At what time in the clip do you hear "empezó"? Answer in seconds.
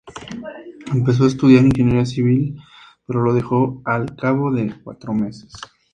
0.91-1.25